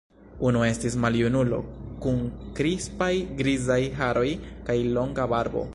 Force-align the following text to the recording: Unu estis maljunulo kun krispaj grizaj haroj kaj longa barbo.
Unu 0.51 0.61
estis 0.67 0.95
maljunulo 1.03 1.59
kun 2.05 2.17
krispaj 2.61 3.13
grizaj 3.43 3.81
haroj 4.01 4.29
kaj 4.71 4.79
longa 4.99 5.33
barbo. 5.35 5.67